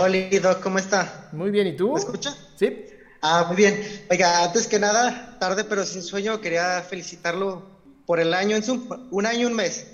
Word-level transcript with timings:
Hola, 0.00 0.28
Doc, 0.40 0.60
¿cómo 0.60 0.78
está? 0.78 1.28
Muy 1.32 1.50
bien, 1.50 1.66
¿y 1.66 1.76
tú? 1.76 1.92
¿Me 1.92 1.98
escucha? 1.98 2.32
Sí. 2.56 2.84
Ah, 3.20 3.46
muy 3.48 3.56
bien. 3.56 3.82
Oiga, 4.08 4.44
antes 4.44 4.68
que 4.68 4.78
nada, 4.78 5.36
tarde 5.40 5.64
pero 5.64 5.84
sin 5.84 6.04
sueño, 6.04 6.40
quería 6.40 6.82
felicitarlo 6.82 7.66
por 8.06 8.20
el 8.20 8.32
año, 8.32 8.54
en 8.54 8.62
su, 8.62 9.08
un 9.10 9.26
año, 9.26 9.48
un 9.48 9.54
mes, 9.54 9.88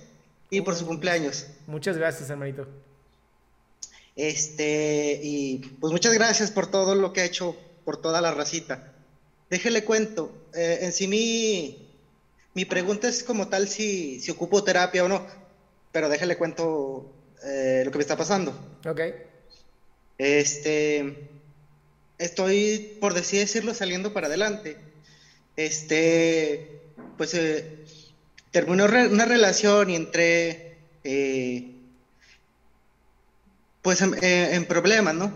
y 0.51 0.61
por 0.61 0.77
su 0.77 0.87
cumpleaños. 0.87 1.47
Muchas 1.67 1.97
gracias, 1.97 2.29
hermanito. 2.29 2.67
Este, 4.15 5.21
y 5.23 5.59
pues 5.81 5.91
muchas 5.91 6.13
gracias 6.13 6.51
por 6.51 6.67
todo 6.67 6.95
lo 6.95 7.15
que 7.15 7.23
ha 7.23 7.25
hecho 7.25 7.57
por 7.87 7.97
toda 7.97 8.21
la 8.21 8.31
racita. 8.31 8.93
Déjele 9.49 9.85
cuento, 9.85 10.35
eh, 10.55 10.81
en 10.83 10.93
sí 10.93 11.09
mi, 11.09 11.89
mi 12.53 12.67
pregunta 12.67 13.09
es 13.09 13.25
como 13.25 13.49
tal 13.49 13.69
si, 13.69 14.21
si 14.21 14.31
ocupo 14.31 14.63
terapia 14.65 15.03
o 15.03 15.09
no, 15.09 15.27
pero 15.93 16.11
déjele 16.11 16.37
cuento 16.37 17.11
eh, 17.43 17.83
lo 17.87 17.91
que 17.91 17.97
me 17.97 18.03
está 18.03 18.19
pasando. 18.19 18.53
Ok. 18.87 19.01
Este, 20.19 21.17
estoy, 22.19 22.97
por 23.01 23.17
así 23.17 23.39
decirlo, 23.39 23.75
saliendo 23.75 24.13
para 24.13 24.27
adelante. 24.29 24.79
Este, 25.57 26.69
pues 27.17 27.35
eh, 27.35 27.85
terminó 28.53 28.87
re- 28.89 29.09
una 29.09 29.27
relación 29.27 29.91
y 29.91 29.97
entré, 29.97 30.79
eh, 31.05 31.65
pues 33.83 34.01
en, 34.03 34.15
eh, 34.23 34.55
en 34.55 34.67
problemas, 34.67 35.15
¿no? 35.15 35.33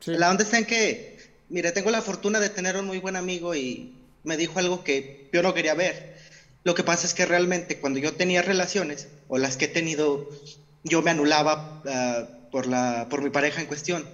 Sí. 0.00 0.12
La 0.16 0.30
onda 0.30 0.44
está 0.44 0.58
en 0.58 0.66
que, 0.66 1.18
mire, 1.48 1.72
tengo 1.72 1.90
la 1.90 2.02
fortuna 2.02 2.40
de 2.40 2.50
tener 2.50 2.76
un 2.76 2.86
muy 2.86 2.98
buen 2.98 3.16
amigo 3.16 3.54
y 3.54 3.94
me 4.24 4.36
dijo 4.36 4.58
algo 4.58 4.84
que 4.84 5.28
yo 5.32 5.42
no 5.42 5.54
quería 5.54 5.74
ver. 5.74 6.16
Lo 6.64 6.74
que 6.74 6.84
pasa 6.84 7.06
es 7.06 7.14
que 7.14 7.26
realmente 7.26 7.80
cuando 7.80 7.98
yo 7.98 8.14
tenía 8.16 8.42
relaciones, 8.42 9.08
o 9.28 9.38
las 9.38 9.56
que 9.56 9.66
he 9.66 9.68
tenido, 9.68 10.28
yo 10.84 11.02
me 11.02 11.10
anulaba 11.10 11.82
ah, 11.86 12.28
por, 12.50 12.66
la, 12.66 13.06
por 13.10 13.22
mi 13.22 13.30
pareja 13.30 13.60
en 13.60 13.66
cuestión. 13.66 14.06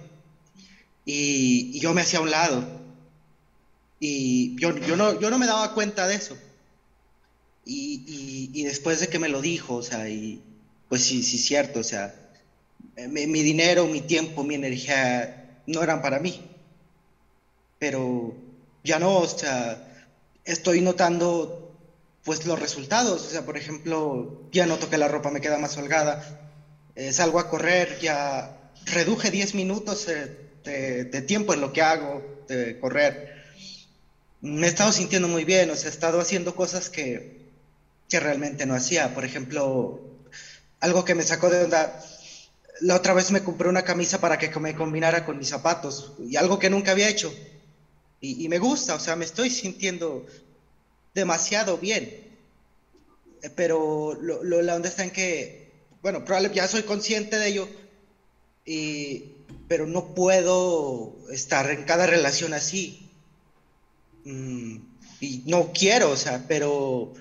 Y, 1.05 1.79
yo 1.79 1.93
me 1.93 2.01
hacía 2.01 2.19
a 2.19 2.23
un 2.23 2.31
lado. 2.31 2.65
Y 3.99 4.55
yo, 4.59 4.75
yo, 4.75 4.97
no, 4.97 5.19
yo 5.19 5.29
no 5.29 5.37
me 5.37 5.45
daba 5.45 5.73
cuenta 5.73 6.07
de 6.07 6.15
eso. 6.15 6.37
Y, 7.63 8.51
y- 8.53 8.63
después 8.63 8.99
de 8.99 9.07
que 9.07 9.19
me 9.19 9.29
lo 9.29 9.41
dijo, 9.41 9.75
o 9.75 9.81
sea, 9.81 10.09
y 10.09 10.41
pues 10.87 11.03
sí, 11.03 11.23
sí, 11.23 11.37
cierto, 11.39 11.79
o 11.79 11.83
sea, 11.83 12.13
mi, 13.09 13.25
dinero, 13.25 13.87
mi 13.87 14.01
tiempo, 14.01 14.43
mi 14.43 14.55
energía 14.55 15.61
no 15.65 15.81
eran 15.81 16.01
para 16.01 16.19
mí. 16.19 16.41
Pero 17.79 18.35
ya 18.83 18.99
no, 18.99 19.17
o 19.17 19.27
sea, 19.27 19.79
estoy 20.43 20.81
notando 20.81 21.73
pues 22.23 22.45
los 22.45 22.59
resultados, 22.59 23.25
o 23.25 23.29
sea, 23.29 23.45
por 23.45 23.57
ejemplo, 23.57 24.49
ya 24.51 24.65
noto 24.65 24.89
que 24.89 24.97
la 24.97 25.07
ropa 25.07 25.29
me 25.29 25.41
queda 25.41 25.57
más 25.57 25.77
holgada, 25.77 26.44
eh, 26.95 27.11
salgo 27.13 27.39
a 27.39 27.47
correr, 27.47 27.97
ya 27.99 28.51
reduje 28.85 29.31
10 29.31 29.53
minutos 29.55 30.07
eh, 30.07 30.31
de, 30.63 31.21
tiempo 31.23 31.53
en 31.53 31.61
lo 31.61 31.71
que 31.71 31.81
hago, 31.81 32.27
de 32.47 32.77
correr. 32.77 33.21
Me 34.41 34.65
he 34.67 34.69
estado 34.69 34.91
sintiendo 34.91 35.27
muy 35.27 35.43
bien, 35.43 35.69
o 35.71 35.75
sea, 35.75 35.89
he 35.89 35.91
estado 35.91 36.19
haciendo 36.19 36.53
cosas 36.55 36.89
que, 36.89 37.25
que 38.09 38.19
realmente 38.21 38.65
no 38.67 38.75
hacía. 38.75 39.13
Por 39.13 39.25
ejemplo, 39.25 40.01
algo 40.81 41.05
que 41.05 41.15
me 41.15 41.23
sacó 41.23 41.49
de 41.49 41.63
onda, 41.65 41.95
la 42.81 42.95
otra 42.97 43.13
vez 43.13 43.31
me 43.31 43.43
compré 43.43 43.69
una 43.69 43.83
camisa 43.83 44.19
para 44.19 44.37
que 44.37 44.51
me 44.59 44.75
combinara 44.75 45.23
con 45.23 45.37
mis 45.39 45.49
zapatos, 45.49 46.13
y 46.17 46.35
algo 46.37 46.59
que 46.59 46.69
nunca 46.71 46.91
había 46.91 47.09
hecho. 47.09 47.39
Y, 48.21 48.43
y 48.45 48.49
me 48.49 48.59
gusta, 48.59 48.95
o 48.95 48.99
sea, 48.99 49.15
me 49.17 49.25
estoy 49.25 49.49
sintiendo 49.51 50.25
demasiado 51.13 51.77
bien. 51.79 52.13
Eh, 53.41 53.49
Pero 53.55 54.13
lo, 54.19 54.43
lo- 54.43 54.61
la 54.61 54.75
onda 54.75 54.89
está 54.89 55.03
en 55.03 55.11
que, 55.11 55.55
bueno, 56.05 56.23
probablemente 56.23 56.57
ya 56.57 56.67
soy 56.67 56.83
consciente 56.83 57.39
de 57.39 57.47
ello, 57.47 57.67
y, 58.63 59.23
pero 59.67 59.87
no 59.87 60.13
puedo 60.13 61.15
estar 61.31 61.71
en 61.71 61.83
cada 61.83 62.05
relación 62.05 62.53
así. 62.53 63.09
Mm, 64.23 64.77
y 65.19 65.41
no 65.47 65.71
quiero, 65.73 66.11
o 66.11 66.15
sea, 66.15 66.45
pero 66.47 67.11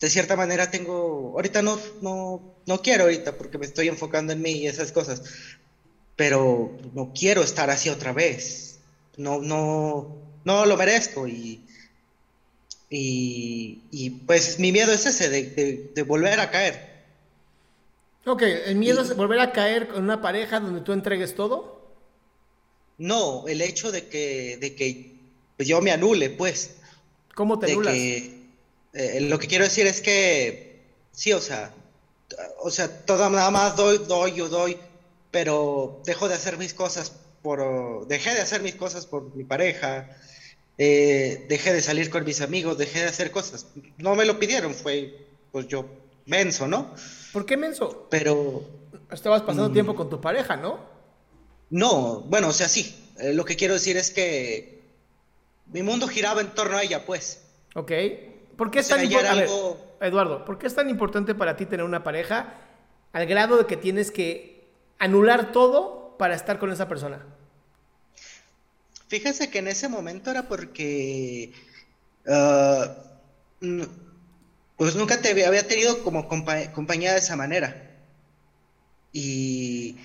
de 0.00 0.10
cierta 0.10 0.34
manera 0.34 0.72
tengo, 0.72 1.34
ahorita 1.36 1.62
no, 1.62 1.78
no, 2.02 2.42
no 2.66 2.82
quiero 2.82 3.04
ahorita 3.04 3.38
porque 3.38 3.58
me 3.58 3.66
estoy 3.66 3.86
enfocando 3.86 4.32
en 4.32 4.42
mí 4.42 4.54
y 4.54 4.66
esas 4.66 4.90
cosas, 4.90 5.22
pero 6.16 6.76
no 6.94 7.12
quiero 7.14 7.44
estar 7.44 7.70
así 7.70 7.90
otra 7.90 8.12
vez. 8.12 8.80
No, 9.18 9.40
no, 9.40 10.16
no 10.44 10.66
lo 10.66 10.76
merezco 10.76 11.28
y, 11.28 11.64
y, 12.90 14.10
pues 14.26 14.58
mi 14.58 14.72
miedo 14.72 14.92
es 14.92 15.06
ese, 15.06 15.28
de 15.28 16.02
volver 16.02 16.40
a 16.40 16.50
caer. 16.50 16.89
Ok, 18.26 18.42
el 18.42 18.76
miedo 18.76 19.00
es 19.00 19.16
volver 19.16 19.40
a 19.40 19.52
caer 19.52 19.88
con 19.88 20.02
una 20.02 20.20
pareja 20.20 20.60
donde 20.60 20.82
tú 20.82 20.92
entregues 20.92 21.34
todo. 21.34 21.80
No, 22.98 23.48
el 23.48 23.62
hecho 23.62 23.90
de 23.90 24.08
que, 24.08 24.58
de 24.60 24.74
que 24.74 25.16
yo 25.58 25.80
me 25.80 25.90
anule, 25.90 26.30
pues. 26.30 26.76
¿Cómo 27.34 27.58
te 27.58 27.72
anulas? 27.72 27.94
que 27.94 28.40
eh, 28.92 29.20
lo 29.22 29.38
que 29.38 29.46
quiero 29.46 29.64
decir 29.64 29.86
es 29.86 30.00
que 30.00 30.82
sí, 31.12 31.32
o 31.32 31.40
sea, 31.40 31.72
o 32.60 32.70
sea, 32.70 33.04
todo 33.06 33.30
nada 33.30 33.50
más 33.50 33.76
doy, 33.76 33.98
doy, 34.06 34.34
yo 34.34 34.48
doy, 34.48 34.76
pero 35.30 36.02
dejo 36.04 36.28
de 36.28 36.34
hacer 36.34 36.58
mis 36.58 36.74
cosas 36.74 37.12
por, 37.42 38.06
dejé 38.06 38.34
de 38.34 38.40
hacer 38.40 38.62
mis 38.62 38.74
cosas 38.74 39.06
por 39.06 39.34
mi 39.34 39.44
pareja, 39.44 40.10
eh, 40.76 41.46
dejé 41.48 41.72
de 41.72 41.82
salir 41.82 42.10
con 42.10 42.24
mis 42.24 42.40
amigos, 42.40 42.78
dejé 42.78 43.00
de 43.00 43.06
hacer 43.06 43.30
cosas. 43.30 43.66
No 43.98 44.14
me 44.14 44.24
lo 44.24 44.38
pidieron, 44.38 44.74
fue 44.74 45.26
pues 45.52 45.68
yo 45.68 45.86
menso, 46.30 46.66
¿no? 46.66 46.94
¿Por 47.32 47.44
qué 47.44 47.56
menso? 47.56 48.06
Pero 48.10 48.64
Estabas 49.10 49.42
pasando 49.42 49.68
Mm. 49.70 49.72
tiempo 49.72 49.94
con 49.96 50.08
tu 50.08 50.20
pareja, 50.20 50.56
¿no? 50.56 50.78
no, 51.70 52.20
bueno, 52.22 52.48
o 52.48 52.52
sea, 52.52 52.68
sí. 52.68 52.96
eh, 53.18 53.32
lo 53.34 53.44
que 53.44 53.54
quiero 53.56 53.74
decir 53.74 53.96
es 53.96 54.10
que 54.10 54.80
mi 55.66 55.82
mundo 55.82 56.06
giraba 56.08 56.40
en 56.40 56.48
torno 56.54 56.76
a 56.76 56.82
ella, 56.82 57.04
pues. 57.06 57.42
Ok. 57.74 57.92
¿Por 58.56 58.70
qué 58.70 58.80
es 58.80 58.86
O 58.86 58.88
sea, 58.88 58.96
tan 58.96 59.04
importante? 59.06 59.42
algo- 59.44 59.96
Eduardo, 60.00 60.44
¿por 60.44 60.58
qué 60.58 60.66
es 60.66 60.74
tan 60.74 60.88
importante 60.90 61.34
para 61.34 61.56
ti 61.56 61.66
tener 61.66 61.84
una 61.84 62.02
pareja 62.02 62.54
al 63.12 63.26
grado 63.26 63.56
de 63.58 63.66
que 63.66 63.76
tienes 63.76 64.10
que 64.10 64.68
anular 64.98 65.52
todo 65.52 66.16
para 66.18 66.34
estar 66.34 66.58
con 66.58 66.70
esa 66.72 66.88
persona? 66.88 67.24
Fíjese 69.08 69.50
que 69.50 69.58
en 69.58 69.68
ese 69.68 69.88
momento 69.88 70.30
era 70.30 70.46
porque 70.48 71.52
ah, 72.28 72.94
pues 74.80 74.96
nunca 74.96 75.20
te 75.20 75.28
había 75.44 75.68
tenido 75.68 76.02
como 76.02 76.26
compañía 76.26 77.12
de 77.12 77.18
esa 77.18 77.36
manera. 77.36 78.00
Y, 79.12 79.98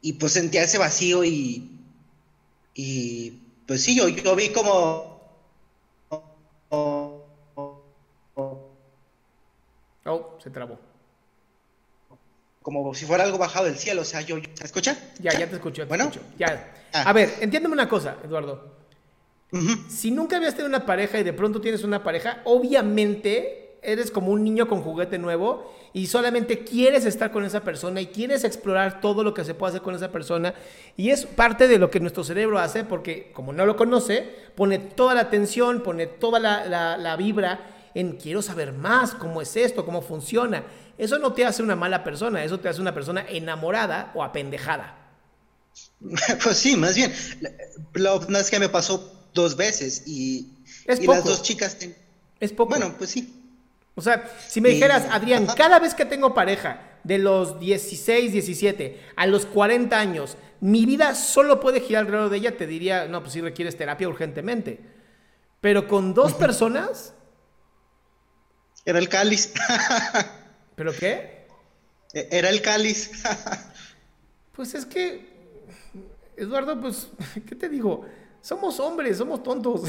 y, 0.00 0.12
pues 0.12 0.34
sentía 0.34 0.62
ese 0.62 0.78
vacío 0.78 1.24
y, 1.24 1.68
y 2.72 3.40
pues 3.66 3.82
sí, 3.82 3.96
yo, 3.96 4.06
yo 4.06 4.36
vi 4.36 4.50
como... 4.50 5.20
Oh, 6.68 7.24
se 10.40 10.50
trabó. 10.50 10.78
Como 12.62 12.94
si 12.94 13.06
fuera 13.06 13.24
algo 13.24 13.36
bajado 13.36 13.64
del 13.64 13.78
cielo, 13.78 14.02
o 14.02 14.04
sea, 14.04 14.20
yo... 14.20 14.36
¿Se 14.54 14.64
escucha? 14.64 14.96
Ya, 15.18 15.32
ya 15.32 15.48
te 15.48 15.56
escucho. 15.56 15.84
Bueno, 15.88 16.04
escucho. 16.04 16.24
ya. 16.38 16.72
Ah. 16.92 17.02
A 17.10 17.12
ver, 17.12 17.34
entiéndeme 17.40 17.72
una 17.72 17.88
cosa, 17.88 18.16
Eduardo. 18.22 18.76
Si 19.88 20.12
nunca 20.12 20.36
habías 20.36 20.54
tenido 20.54 20.68
una 20.68 20.86
pareja 20.86 21.18
y 21.18 21.24
de 21.24 21.32
pronto 21.32 21.60
tienes 21.60 21.82
una 21.82 22.04
pareja, 22.04 22.42
obviamente 22.44 23.59
eres 23.82 24.10
como 24.10 24.30
un 24.32 24.44
niño 24.44 24.68
con 24.68 24.82
juguete 24.82 25.18
nuevo 25.18 25.72
y 25.92 26.06
solamente 26.06 26.64
quieres 26.64 27.04
estar 27.06 27.30
con 27.32 27.44
esa 27.44 27.60
persona 27.60 28.00
y 28.00 28.06
quieres 28.06 28.44
explorar 28.44 29.00
todo 29.00 29.24
lo 29.24 29.34
que 29.34 29.44
se 29.44 29.54
puede 29.54 29.70
hacer 29.70 29.82
con 29.82 29.94
esa 29.94 30.12
persona. 30.12 30.54
Y 30.96 31.10
es 31.10 31.24
parte 31.26 31.66
de 31.68 31.78
lo 31.78 31.90
que 31.90 32.00
nuestro 32.00 32.24
cerebro 32.24 32.58
hace 32.58 32.84
porque 32.84 33.30
como 33.32 33.52
no 33.52 33.66
lo 33.66 33.76
conoce, 33.76 34.28
pone 34.54 34.78
toda 34.78 35.14
la 35.14 35.22
atención, 35.22 35.82
pone 35.82 36.06
toda 36.06 36.38
la, 36.40 36.64
la- 36.66 36.96
la 36.98 37.16
vibra 37.16 37.90
en 37.94 38.12
quiero 38.16 38.40
saber 38.42 38.72
más, 38.72 39.14
cómo 39.14 39.42
es 39.42 39.56
esto, 39.56 39.84
cómo 39.84 40.02
funciona. 40.02 40.64
Eso 40.98 41.18
no 41.18 41.32
te 41.32 41.44
hace 41.46 41.62
una 41.62 41.74
mala 41.76 42.04
persona, 42.04 42.44
eso 42.44 42.60
te 42.60 42.68
hace 42.68 42.80
una 42.80 42.94
persona 42.94 43.24
enamorada 43.28 44.12
o 44.14 44.22
apendejada. 44.22 44.96
Pues 46.42 46.56
sí, 46.56 46.76
más 46.76 46.94
bien. 46.94 47.12
La 47.94 48.14
la 48.28 48.40
es 48.40 48.50
que 48.50 48.58
me 48.58 48.68
pasó 48.68 49.12
dos 49.34 49.56
veces 49.56 50.02
y, 50.06 50.48
Es 50.86 51.00
y 51.00 51.06
las 51.06 51.24
dos 51.24 51.42
chicas... 51.42 51.78
ten- 51.78 51.96
Es 52.40 52.52
poco. 52.52 52.70
Bueno, 52.70 52.94
pues 52.98 53.10
sí. 53.10 53.39
O 54.00 54.02
sea, 54.02 54.24
si 54.48 54.60
me 54.60 54.70
dijeras, 54.70 55.06
Adrián, 55.10 55.46
cada 55.56 55.78
vez 55.78 55.94
que 55.94 56.06
tengo 56.06 56.32
pareja, 56.32 56.90
de 57.04 57.18
los 57.18 57.58
16, 57.58 58.32
17 58.32 59.00
a 59.16 59.26
los 59.26 59.46
40 59.46 59.98
años, 59.98 60.36
mi 60.60 60.84
vida 60.86 61.14
solo 61.14 61.60
puede 61.60 61.80
girar 61.80 62.04
alrededor 62.04 62.30
de 62.30 62.36
ella, 62.38 62.56
te 62.56 62.66
diría, 62.66 63.08
no, 63.08 63.20
pues 63.20 63.32
sí 63.32 63.40
requieres 63.40 63.76
terapia 63.76 64.08
urgentemente. 64.08 64.80
Pero 65.60 65.86
con 65.86 66.14
dos 66.14 66.34
personas, 66.34 67.14
Era 68.84 68.98
el 68.98 69.08
cáliz. 69.08 69.52
¿pero 70.74 70.92
qué? 70.92 71.46
Era 72.12 72.48
el 72.48 72.62
cáliz. 72.62 73.10
Pues 74.52 74.74
es 74.74 74.84
que, 74.84 75.26
Eduardo, 76.36 76.78
pues, 76.78 77.08
¿qué 77.48 77.54
te 77.54 77.68
digo? 77.68 78.04
Somos 78.42 78.78
hombres, 78.78 79.16
somos 79.16 79.42
tontos. 79.42 79.82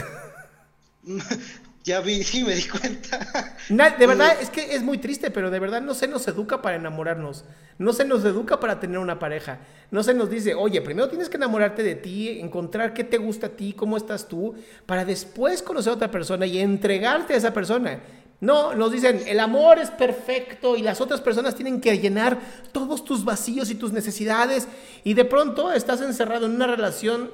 Ya 1.83 1.99
vi, 2.01 2.23
sí, 2.23 2.43
me 2.43 2.55
di 2.55 2.63
cuenta. 2.63 3.55
Na- 3.69 3.91
de 3.91 4.07
verdad, 4.07 4.37
es 4.39 4.49
que 4.49 4.75
es 4.75 4.83
muy 4.83 4.97
triste, 4.97 5.31
pero 5.31 5.49
de 5.49 5.59
verdad 5.59 5.81
no 5.81 5.93
se 5.93 6.07
nos 6.07 6.27
educa 6.27 6.61
para 6.61 6.75
enamorarnos. 6.75 7.43
No 7.77 7.93
se 7.93 8.05
nos 8.05 8.23
educa 8.25 8.59
para 8.59 8.79
tener 8.79 8.99
una 8.99 9.17
pareja. 9.19 9.59
No 9.89 10.03
se 10.03 10.13
nos 10.13 10.29
dice, 10.29 10.53
oye, 10.53 10.81
primero 10.81 11.09
tienes 11.09 11.29
que 11.29 11.37
enamorarte 11.37 11.81
de 11.83 11.95
ti, 11.95 12.39
encontrar 12.39 12.93
qué 12.93 13.03
te 13.03 13.17
gusta 13.17 13.47
a 13.47 13.49
ti, 13.49 13.73
cómo 13.73 13.97
estás 13.97 14.27
tú, 14.27 14.53
para 14.85 15.05
después 15.05 15.61
conocer 15.63 15.91
a 15.91 15.95
otra 15.95 16.11
persona 16.11 16.45
y 16.45 16.59
entregarte 16.59 17.33
a 17.33 17.37
esa 17.37 17.53
persona. 17.53 17.99
No, 18.39 18.73
nos 18.73 18.91
dicen, 18.91 19.21
el 19.27 19.39
amor 19.39 19.77
es 19.77 19.91
perfecto 19.91 20.75
y 20.75 20.81
las 20.81 20.99
otras 20.99 21.21
personas 21.21 21.53
tienen 21.53 21.79
que 21.79 21.99
llenar 21.99 22.39
todos 22.71 23.05
tus 23.05 23.23
vacíos 23.23 23.69
y 23.69 23.75
tus 23.75 23.91
necesidades. 23.93 24.67
Y 25.03 25.13
de 25.13 25.25
pronto 25.25 25.71
estás 25.71 26.01
encerrado 26.01 26.47
en 26.47 26.55
una 26.55 26.65
relación 26.67 27.29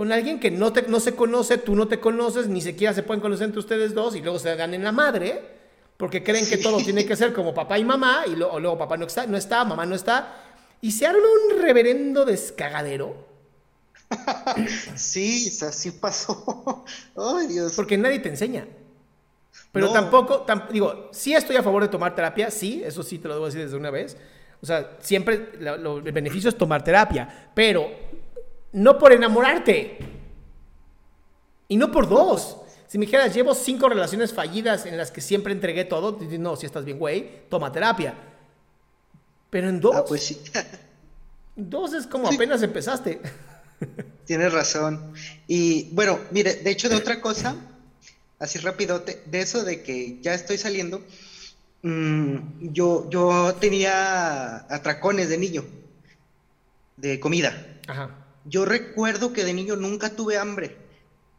con 0.00 0.12
alguien 0.12 0.40
que 0.40 0.50
no, 0.50 0.72
te, 0.72 0.80
no 0.88 0.98
se 0.98 1.14
conoce, 1.14 1.58
tú 1.58 1.74
no 1.76 1.86
te 1.86 2.00
conoces, 2.00 2.48
ni 2.48 2.62
siquiera 2.62 2.94
se 2.94 3.02
pueden 3.02 3.20
conocer 3.20 3.44
entre 3.44 3.58
ustedes 3.60 3.92
dos 3.92 4.16
y 4.16 4.22
luego 4.22 4.38
se 4.38 4.56
dan 4.56 4.72
en 4.72 4.82
la 4.82 4.92
madre 4.92 5.42
porque 5.98 6.22
creen 6.24 6.48
que 6.48 6.56
todo 6.56 6.78
tiene 6.78 7.04
que 7.04 7.14
ser 7.16 7.34
como 7.34 7.52
papá 7.52 7.78
y 7.78 7.84
mamá 7.84 8.22
y 8.26 8.34
lo- 8.34 8.58
luego 8.58 8.78
papá 8.78 8.96
no 8.96 9.04
está, 9.06 9.26
no 9.26 9.36
está, 9.36 9.62
mamá 9.62 9.84
no 9.84 9.94
está 9.94 10.42
y 10.80 10.92
se 10.92 11.06
arma 11.06 11.18
un 11.52 11.60
reverendo 11.60 12.24
descagadero 12.24 13.26
Sí, 14.96 15.48
así 15.60 15.90
pasó. 15.90 16.82
Ay, 17.16 17.48
Dios. 17.48 17.74
porque 17.76 17.98
nadie 17.98 18.20
te 18.20 18.30
enseña. 18.30 18.66
Pero 19.70 19.88
No. 19.88 19.92
tampoco, 19.92 20.46
tam- 20.46 20.68
digo, 20.70 21.10
sí 21.12 21.34
estoy 21.34 21.56
a 21.56 21.62
favor 21.62 21.82
de 21.82 21.88
tomar 21.88 22.14
terapia, 22.14 22.50
sí, 22.50 22.82
eso 22.86 23.02
sí 23.02 23.18
te 23.18 23.28
lo 23.28 23.34
debo 23.34 23.46
decir 23.46 23.60
desde 23.62 23.76
una 23.76 23.90
vez. 23.90 24.16
O 24.62 24.66
sea, 24.66 24.96
siempre 25.00 25.50
lo- 25.60 25.98
el 25.98 26.12
beneficio 26.12 26.48
es 26.48 26.56
tomar 26.56 26.82
terapia, 26.82 27.50
pero 27.54 27.86
no 28.72 28.98
por 28.98 29.12
enamorarte. 29.12 29.98
Y 31.68 31.76
no 31.76 31.90
por 31.92 32.08
dos. 32.08 32.56
Si 32.88 32.98
me 32.98 33.06
dijeras, 33.06 33.32
llevo 33.34 33.54
cinco 33.54 33.88
relaciones 33.88 34.32
fallidas 34.34 34.84
en 34.86 34.96
las 34.96 35.10
que 35.12 35.20
siempre 35.20 35.52
entregué 35.52 35.84
todo, 35.84 36.12
dices, 36.12 36.40
no, 36.40 36.56
si 36.56 36.66
estás 36.66 36.84
bien, 36.84 36.98
güey, 36.98 37.48
toma 37.48 37.70
terapia. 37.70 38.14
Pero 39.50 39.68
en 39.68 39.80
dos, 39.80 39.94
Ah, 39.96 40.04
pues 40.06 40.24
sí. 40.24 40.40
dos 41.54 41.92
es 41.92 42.06
como 42.06 42.28
apenas 42.28 42.62
empezaste. 42.62 43.20
Tienes 44.26 44.52
razón. 44.52 45.12
Y 45.46 45.88
bueno, 45.92 46.18
mire, 46.32 46.54
de 46.56 46.70
hecho 46.70 46.88
de 46.88 46.96
otra 46.96 47.20
cosa, 47.20 47.54
así 48.40 48.58
rápido, 48.58 48.98
de 49.00 49.40
eso 49.40 49.62
de 49.64 49.82
que 49.82 50.18
ya 50.20 50.34
estoy 50.34 50.58
saliendo, 50.58 51.02
mm, 51.82 52.36
yo, 52.72 53.08
yo 53.10 53.54
tenía 53.60 54.56
atracones 54.72 55.28
de 55.28 55.38
niño, 55.38 55.64
de 56.96 57.20
comida. 57.20 57.66
Ajá. 57.86 58.19
Yo 58.44 58.64
recuerdo 58.64 59.32
que 59.32 59.44
de 59.44 59.54
niño 59.54 59.76
nunca 59.76 60.16
tuve 60.16 60.38
hambre. 60.38 60.76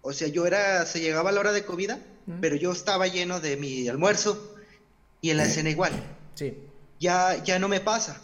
O 0.01 0.13
sea, 0.13 0.27
yo 0.27 0.45
era, 0.45 0.85
se 0.85 0.99
llegaba 0.99 1.31
la 1.31 1.39
hora 1.39 1.51
de 1.51 1.65
comida, 1.65 1.99
pero 2.39 2.55
yo 2.55 2.71
estaba 2.71 3.07
lleno 3.07 3.39
de 3.39 3.57
mi 3.57 3.87
almuerzo 3.87 4.55
y 5.21 5.29
en 5.31 5.37
la 5.37 5.45
cena 5.45 5.69
igual. 5.69 5.91
Sí. 6.35 6.57
Ya, 6.99 7.43
ya 7.43 7.59
no 7.59 7.67
me 7.67 7.81
pasa. 7.81 8.21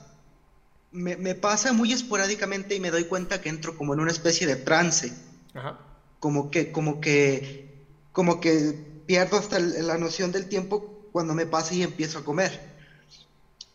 Me, 0.91 1.17
me 1.17 1.35
pasa 1.35 1.73
muy 1.73 1.91
esporádicamente 1.91 2.75
y 2.75 2.79
me 2.79 2.91
doy 2.91 3.05
cuenta 3.05 3.41
que 3.41 3.49
entro 3.49 3.77
como 3.77 3.93
en 3.93 3.99
una 3.99 4.11
especie 4.11 4.47
de 4.47 4.55
trance. 4.55 5.13
Ajá. 5.53 5.79
Como 6.19 6.49
que, 6.49 6.71
como 6.71 6.99
que, 6.99 7.83
como 8.11 8.39
que 8.39 8.73
pierdo 9.05 9.37
hasta 9.37 9.59
la 9.59 9.97
noción 9.97 10.31
del 10.31 10.47
tiempo 10.47 11.09
cuando 11.11 11.33
me 11.33 11.45
pasa 11.45 11.73
y 11.73 11.83
empiezo 11.83 12.19
a 12.19 12.23
comer. 12.23 12.59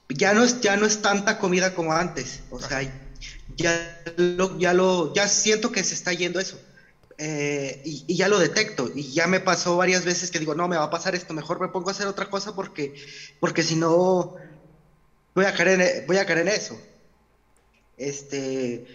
Ya 0.09 0.35
no 0.35 0.45
es, 0.45 0.61
ya 0.61 0.77
no 0.77 0.87
es 0.87 1.03
tanta 1.03 1.39
comida 1.39 1.75
como 1.75 1.93
antes. 1.93 2.43
O 2.51 2.61
sea, 2.61 2.83
ya 3.57 4.03
lo, 4.17 4.59
ya 4.59 4.73
lo, 4.73 5.13
ya 5.15 5.29
siento 5.29 5.73
que 5.73 5.85
se 5.85 5.95
está 5.95 6.13
yendo 6.13 6.41
eso. 6.41 6.61
Eh, 7.19 7.83
y, 7.85 8.05
y 8.09 8.17
ya 8.17 8.29
lo 8.29 8.39
detecto. 8.39 8.91
Y 8.95 9.13
ya 9.13 9.27
me 9.27 9.41
pasó 9.41 9.77
varias 9.77 10.05
veces 10.05 10.31
que 10.31 10.39
digo, 10.39 10.55
no, 10.55 10.69
me 10.69 10.77
va 10.77 10.85
a 10.85 10.91
pasar 10.91 11.15
esto, 11.15 11.35
mejor 11.35 11.61
me 11.61 11.69
pongo 11.69 11.89
a 11.89 11.93
hacer 11.93 12.07
otra 12.07 12.29
cosa 12.29 12.55
porque, 12.55 12.95
porque 13.41 13.63
si 13.63 13.77
no, 13.77 14.37
voy 15.35 15.45
a 15.45 15.55
caer 15.55 15.81
en, 15.81 16.07
voy 16.07 16.17
a 16.17 16.27
caer 16.27 16.41
en 16.41 16.49
eso. 16.49 16.81
Este, 17.97 18.87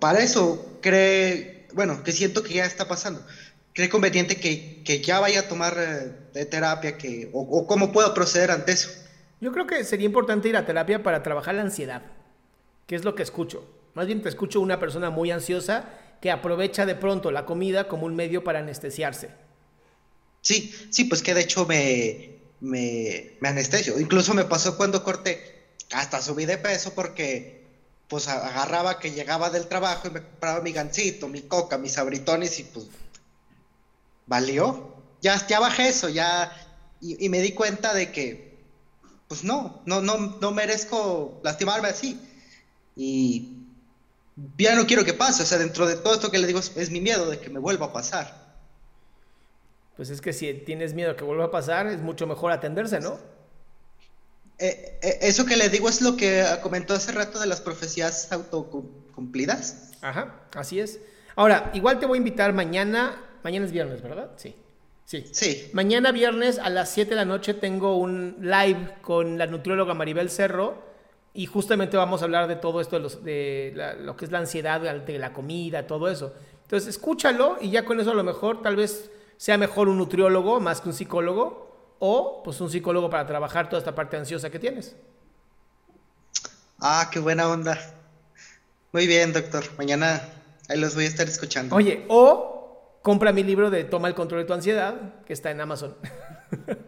para 0.00 0.20
eso 0.20 0.78
cree, 0.80 1.66
bueno, 1.72 2.02
que 2.04 2.12
siento 2.12 2.42
que 2.42 2.54
ya 2.54 2.64
está 2.64 2.86
pasando. 2.86 3.24
Cree 3.72 3.88
conveniente 3.88 4.36
que, 4.36 4.82
que 4.84 5.00
ya 5.00 5.18
vaya 5.18 5.40
a 5.40 5.48
tomar 5.48 5.76
eh, 6.34 6.44
terapia, 6.44 6.98
que, 6.98 7.30
o, 7.32 7.40
o 7.40 7.66
cómo 7.66 7.90
puedo 7.90 8.12
proceder 8.14 8.50
ante 8.50 8.72
eso. 8.72 8.90
Yo 9.40 9.50
creo 9.50 9.66
que 9.66 9.82
sería 9.82 10.06
importante 10.06 10.48
ir 10.48 10.56
a 10.56 10.64
terapia 10.66 11.02
para 11.02 11.22
trabajar 11.22 11.54
la 11.54 11.62
ansiedad, 11.62 12.02
que 12.92 12.96
es 12.96 13.04
lo 13.06 13.14
que 13.14 13.22
escucho. 13.22 13.64
Más 13.94 14.06
bien 14.06 14.20
te 14.20 14.28
escucho 14.28 14.60
una 14.60 14.78
persona 14.78 15.08
muy 15.08 15.30
ansiosa 15.30 15.88
que 16.20 16.30
aprovecha 16.30 16.84
de 16.84 16.94
pronto 16.94 17.30
la 17.30 17.46
comida 17.46 17.88
como 17.88 18.04
un 18.04 18.14
medio 18.14 18.44
para 18.44 18.58
anestesiarse. 18.58 19.30
Sí, 20.42 20.74
sí, 20.90 21.04
pues 21.04 21.22
que 21.22 21.32
de 21.32 21.40
hecho 21.40 21.64
me, 21.64 22.36
me, 22.60 23.32
anestesio. 23.48 23.98
Incluso 23.98 24.34
me 24.34 24.44
pasó 24.44 24.76
cuando 24.76 25.02
corté, 25.02 25.70
hasta 25.90 26.20
subí 26.20 26.44
de 26.44 26.58
peso 26.58 26.92
porque 26.94 27.64
pues 28.08 28.28
agarraba 28.28 28.98
que 28.98 29.12
llegaba 29.12 29.48
del 29.48 29.68
trabajo 29.68 30.08
y 30.08 30.10
me 30.10 30.22
compraba 30.22 30.60
mi 30.60 30.72
gancito, 30.72 31.28
mi 31.28 31.40
coca, 31.40 31.78
mis 31.78 31.96
abritones 31.96 32.60
y 32.60 32.64
pues 32.64 32.88
valió. 34.26 34.96
Ya, 35.22 35.46
ya 35.46 35.60
bajé 35.60 35.88
eso, 35.88 36.10
ya, 36.10 36.52
y, 37.00 37.24
y 37.24 37.30
me 37.30 37.40
di 37.40 37.52
cuenta 37.52 37.94
de 37.94 38.12
que 38.12 38.58
pues 39.28 39.44
no, 39.44 39.80
no, 39.86 40.02
no, 40.02 40.36
no 40.42 40.50
merezco 40.50 41.40
lastimarme 41.42 41.88
así. 41.88 42.20
Y 42.96 43.56
ya 44.58 44.74
no 44.74 44.86
quiero 44.86 45.04
que 45.04 45.14
pase, 45.14 45.42
o 45.42 45.46
sea, 45.46 45.58
dentro 45.58 45.86
de 45.86 45.96
todo 45.96 46.14
esto 46.14 46.30
que 46.30 46.38
le 46.38 46.46
digo 46.46 46.58
es, 46.58 46.76
es 46.76 46.90
mi 46.90 47.00
miedo 47.00 47.30
de 47.30 47.38
que 47.38 47.50
me 47.50 47.58
vuelva 47.58 47.86
a 47.86 47.92
pasar. 47.92 48.42
Pues 49.96 50.10
es 50.10 50.20
que 50.20 50.32
si 50.32 50.52
tienes 50.54 50.94
miedo 50.94 51.16
que 51.16 51.24
vuelva 51.24 51.46
a 51.46 51.50
pasar, 51.50 51.86
es 51.86 52.00
mucho 52.00 52.26
mejor 52.26 52.50
atenderse, 52.52 53.00
¿no? 53.00 53.18
Eh, 54.58 54.98
eh, 55.02 55.18
eso 55.22 55.44
que 55.44 55.56
le 55.56 55.68
digo 55.68 55.88
es 55.88 56.00
lo 56.02 56.16
que 56.16 56.44
comentó 56.62 56.94
hace 56.94 57.12
rato 57.12 57.40
de 57.40 57.46
las 57.46 57.60
profecías 57.60 58.32
autocumplidas. 58.32 59.90
Ajá, 60.00 60.40
así 60.54 60.80
es. 60.80 61.00
Ahora, 61.36 61.70
igual 61.74 61.98
te 61.98 62.06
voy 62.06 62.16
a 62.16 62.18
invitar 62.18 62.52
mañana, 62.52 63.16
mañana 63.42 63.66
es 63.66 63.72
viernes, 63.72 64.02
¿verdad? 64.02 64.30
Sí. 64.36 64.54
Sí. 65.04 65.26
Sí. 65.32 65.70
Mañana 65.72 66.12
viernes 66.12 66.58
a 66.58 66.70
las 66.70 66.90
7 66.90 67.10
de 67.10 67.16
la 67.16 67.24
noche 67.24 67.54
tengo 67.54 67.96
un 67.96 68.36
live 68.40 68.94
con 69.02 69.36
la 69.36 69.46
nutrióloga 69.46 69.94
Maribel 69.94 70.30
Cerro 70.30 70.91
y 71.34 71.46
justamente 71.46 71.96
vamos 71.96 72.20
a 72.22 72.24
hablar 72.24 72.46
de 72.48 72.56
todo 72.56 72.80
esto, 72.80 72.96
de, 72.96 73.02
los- 73.02 73.24
de 73.24 73.72
la- 73.74 73.94
lo 73.94 74.16
que 74.16 74.24
es 74.26 74.30
la 74.30 74.38
ansiedad, 74.38 74.80
de 74.80 75.18
la 75.18 75.32
comida, 75.32 75.86
todo 75.86 76.08
eso. 76.08 76.34
Entonces, 76.62 76.88
escúchalo 76.88 77.58
y 77.60 77.70
ya 77.70 77.84
con 77.84 78.00
eso 78.00 78.10
a 78.10 78.14
lo 78.14 78.24
mejor 78.24 78.62
tal 78.62 78.76
vez 78.76 79.10
sea 79.36 79.58
mejor 79.58 79.88
un 79.88 79.98
nutriólogo 79.98 80.60
más 80.60 80.80
que 80.80 80.88
un 80.88 80.94
psicólogo 80.94 81.96
o 81.98 82.42
pues 82.42 82.60
un 82.60 82.70
psicólogo 82.70 83.08
para 83.10 83.26
trabajar 83.26 83.68
toda 83.68 83.78
esta 83.78 83.94
parte 83.94 84.16
ansiosa 84.16 84.50
que 84.50 84.58
tienes. 84.58 84.96
Ah, 86.80 87.08
qué 87.12 87.18
buena 87.20 87.48
onda. 87.48 87.78
Muy 88.92 89.06
bien, 89.06 89.32
doctor. 89.32 89.64
Mañana 89.78 90.20
ahí 90.68 90.78
los 90.78 90.94
voy 90.94 91.04
a 91.04 91.08
estar 91.08 91.26
escuchando. 91.28 91.74
Oye, 91.76 92.04
o 92.08 92.98
compra 93.02 93.32
mi 93.32 93.42
libro 93.42 93.70
de 93.70 93.84
Toma 93.84 94.08
el 94.08 94.14
control 94.14 94.40
de 94.42 94.46
tu 94.46 94.52
ansiedad, 94.52 95.22
que 95.24 95.32
está 95.32 95.50
en 95.50 95.60
Amazon. 95.60 95.96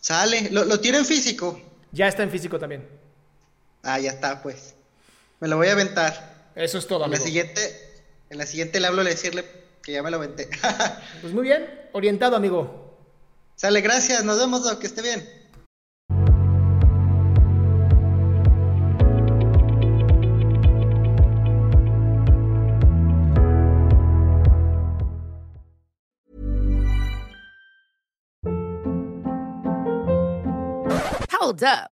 Sale, 0.00 0.50
¿Lo, 0.50 0.64
¿lo 0.64 0.80
tiene 0.80 0.98
en 0.98 1.04
físico? 1.04 1.60
Ya 1.92 2.08
está 2.08 2.22
en 2.22 2.30
físico 2.30 2.58
también. 2.58 2.88
Ah, 3.82 3.98
ya 3.98 4.10
está, 4.10 4.42
pues. 4.42 4.74
Me 5.40 5.48
lo 5.48 5.56
voy 5.56 5.68
a 5.68 5.72
aventar. 5.72 6.50
Eso 6.54 6.78
es 6.78 6.86
todo, 6.86 7.04
En 7.04 7.10
la 7.10 7.16
amigo. 7.16 7.24
siguiente, 7.26 8.02
en 8.28 8.38
la 8.38 8.46
siguiente 8.46 8.80
le 8.80 8.86
hablo 8.86 9.02
a 9.02 9.04
decirle 9.04 9.44
que 9.82 9.92
ya 9.92 10.02
me 10.02 10.10
lo 10.10 10.16
aventé. 10.18 10.48
Pues 11.22 11.32
muy 11.32 11.44
bien, 11.44 11.68
orientado, 11.92 12.36
amigo. 12.36 12.98
Sale, 13.56 13.80
gracias, 13.80 14.24
nos 14.24 14.38
vemos, 14.38 14.64
Doc, 14.64 14.78
que 14.80 14.86
esté 14.86 15.02
bien. 15.02 15.28
Hold 31.32 31.62
up. 31.64 31.99